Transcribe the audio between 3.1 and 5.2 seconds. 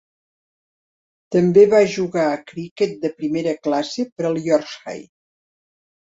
primera classe per al Yorkshire.